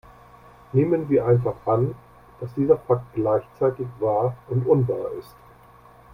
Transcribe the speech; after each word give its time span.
Nehmen 0.73 1.09
wir 1.09 1.27
einfach 1.27 1.57
an, 1.67 1.93
dass 2.39 2.51
dieser 2.55 2.75
Fakt 2.79 3.13
gleichzeitig 3.13 3.85
wahr 3.99 4.35
und 4.49 4.65
unwahr 4.65 5.11
ist. 5.19 5.35